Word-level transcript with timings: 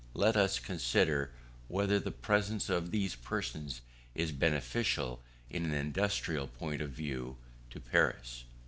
Let 0.15 0.35
us 0.35 0.57
consider 0.57 1.29
whether 1.67 1.99
the 1.99 2.09
presence 2.09 2.69
of 2.69 2.89
these 2.89 3.13
persons 3.13 3.81
is 4.15 4.31
beneficial, 4.31 5.21
in 5.47 5.63
an 5.63 5.75
industrial 5.75 6.47
point 6.47 6.81
of 6.81 6.89
view, 6.89 7.37
to 7.69 7.79
Paris. 7.79 8.45